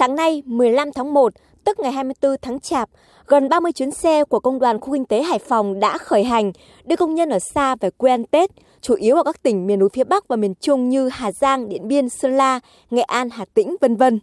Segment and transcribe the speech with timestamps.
[0.00, 1.32] Sáng nay, 15 tháng 1,
[1.64, 2.88] tức ngày 24 tháng Chạp,
[3.26, 6.52] gần 30 chuyến xe của Công đoàn Khu Kinh tế Hải Phòng đã khởi hành
[6.84, 8.50] đưa công nhân ở xa về quê ăn Tết,
[8.80, 11.68] chủ yếu ở các tỉnh miền núi phía Bắc và miền Trung như Hà Giang,
[11.68, 12.60] Điện Biên, Sơn La,
[12.90, 14.20] Nghệ An, Hà Tĩnh, vân vân.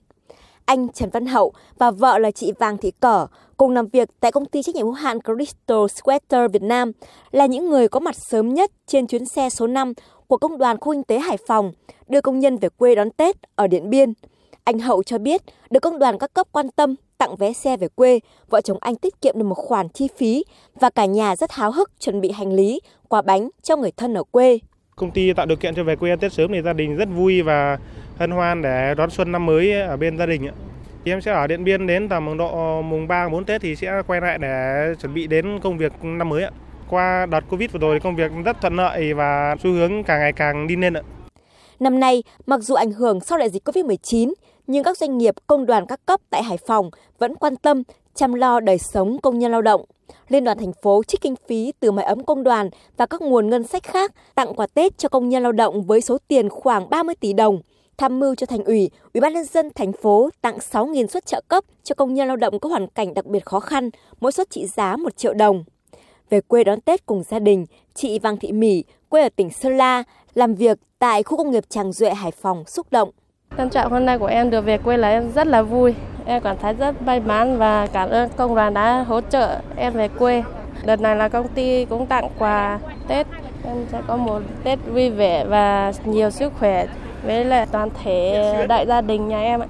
[0.66, 4.32] Anh Trần Văn Hậu và vợ là chị Vàng Thị Cở cùng làm việc tại
[4.32, 6.92] công ty trách nhiệm hữu hạn Crystal Sweater Việt Nam
[7.32, 9.94] là những người có mặt sớm nhất trên chuyến xe số 5
[10.28, 11.72] của Công đoàn Khu Kinh tế Hải Phòng
[12.08, 14.14] đưa công nhân về quê đón Tết ở Điện Biên.
[14.68, 17.88] Anh Hậu cho biết được công đoàn các cấp quan tâm tặng vé xe về
[17.96, 18.20] quê,
[18.50, 20.44] vợ chồng anh tiết kiệm được một khoản chi phí
[20.80, 24.14] và cả nhà rất háo hức chuẩn bị hành lý, quà bánh cho người thân
[24.14, 24.60] ở quê.
[24.96, 27.10] Công ty tạo điều kiện cho về quê ăn Tết sớm thì gia đình rất
[27.16, 27.78] vui và
[28.18, 30.48] hân hoan để đón xuân năm mới ở bên gia đình.
[31.06, 34.02] Thì em sẽ ở Điện Biên đến tầm độ mùng 3 4 Tết thì sẽ
[34.08, 36.44] quay lại để chuẩn bị đến công việc năm mới.
[36.90, 40.20] Qua đợt Covid vừa rồi thì công việc rất thuận lợi và xu hướng càng
[40.20, 41.02] ngày càng đi lên ạ.
[41.80, 44.34] Năm nay, mặc dù ảnh hưởng sau đại dịch Covid-19,
[44.68, 47.84] nhưng các doanh nghiệp công đoàn các cấp tại Hải Phòng vẫn quan tâm
[48.16, 49.86] chăm lo đời sống công nhân lao động.
[50.28, 53.50] Liên đoàn thành phố trích kinh phí từ mái ấm công đoàn và các nguồn
[53.50, 56.90] ngân sách khác tặng quà Tết cho công nhân lao động với số tiền khoảng
[56.90, 57.62] 30 tỷ đồng,
[57.98, 61.42] tham mưu cho thành ủy, ủy ban nhân dân thành phố tặng 6.000 suất trợ
[61.48, 64.50] cấp cho công nhân lao động có hoàn cảnh đặc biệt khó khăn, mỗi suất
[64.50, 65.64] trị giá 1 triệu đồng.
[66.30, 69.78] Về quê đón Tết cùng gia đình, chị Vàng Thị Mỹ, quê ở tỉnh Sơn
[69.78, 73.10] La, làm việc tại khu công nghiệp Tràng Duệ, Hải Phòng xúc động.
[73.58, 75.94] Tâm trạng hôm nay của em được về quê là em rất là vui.
[76.26, 79.94] Em cảm thấy rất may mắn và cảm ơn công đoàn đã hỗ trợ em
[79.94, 80.44] về quê.
[80.86, 83.28] Đợt này là công ty cũng tặng quà Tết.
[83.64, 86.88] Em sẽ có một Tết vui vẻ và nhiều sức khỏe
[87.24, 89.68] với lại toàn thể đại gia đình nhà em ạ.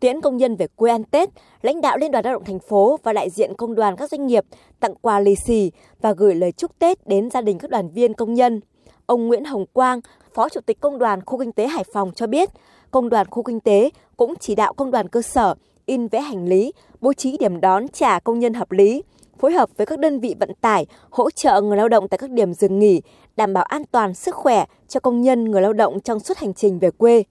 [0.00, 1.28] Tiễn công nhân về quê ăn Tết,
[1.62, 4.26] lãnh đạo Liên đoàn Lao động thành phố và đại diện công đoàn các doanh
[4.26, 4.44] nghiệp
[4.80, 8.14] tặng quà lì xì và gửi lời chúc Tết đến gia đình các đoàn viên
[8.14, 8.60] công nhân.
[9.06, 10.00] Ông Nguyễn Hồng Quang,
[10.34, 12.48] Phó Chủ tịch Công đoàn Khu Kinh tế Hải Phòng cho biết,
[12.90, 15.54] Công đoàn Khu Kinh tế cũng chỉ đạo công đoàn cơ sở
[15.86, 19.02] in vé hành lý, bố trí điểm đón trả công nhân hợp lý,
[19.38, 22.30] phối hợp với các đơn vị vận tải hỗ trợ người lao động tại các
[22.30, 23.02] điểm dừng nghỉ,
[23.36, 26.54] đảm bảo an toàn sức khỏe cho công nhân người lao động trong suốt hành
[26.54, 27.24] trình về quê.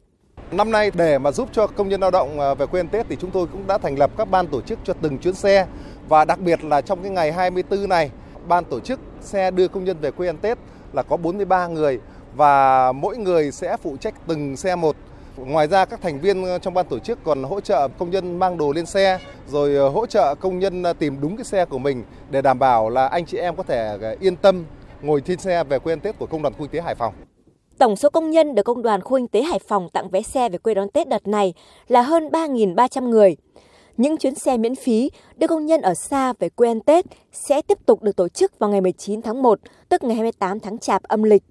[0.52, 3.06] Năm nay để mà giúp cho công nhân lao động à, về quê ăn Tết
[3.10, 5.66] thì chúng tôi cũng đã thành lập các ban tổ chức cho từng chuyến xe
[6.10, 8.12] và đặc biệt là trong cái ngày 24 này,
[8.48, 10.58] ban tổ chức xe đưa công nhân về quê ăn Tết
[10.94, 12.00] là có 43 người
[12.36, 14.96] và mỗi người sẽ phụ trách từng xe một.
[15.38, 18.40] Ngoài ra các thành viên ờ, trong ban tổ chức còn hỗ trợ công nhân
[18.40, 21.66] mang đồ lên xe rồi ờ, hỗ trợ công nhân ờ, tìm đúng cái xe
[21.66, 24.66] của mình để đảm bảo là anh chị em có thể yên tâm
[25.02, 27.14] ngồi trên xe về quê ăn Tết của công đoàn khu kinh tế Hải Phòng.
[27.78, 30.50] Tổng số công nhân được công đoàn khu kinh tế Hải Phòng tặng vé xe
[30.50, 31.54] về quê đón Tết đợt này
[31.88, 33.36] là hơn 3.300 người.
[33.98, 37.62] Những chuyến xe miễn phí đưa công nhân ở xa về quê ăn Tết sẽ
[37.62, 41.04] tiếp tục được tổ chức vào ngày 19 tháng 1, tức ngày 28 tháng Chạp
[41.04, 41.44] âm lịch.